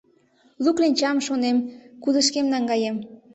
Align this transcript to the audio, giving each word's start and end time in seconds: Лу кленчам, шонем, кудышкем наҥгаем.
Лу 0.63 0.69
кленчам, 0.77 1.17
шонем, 1.27 1.57
кудышкем 2.03 2.45
наҥгаем. 2.53 2.95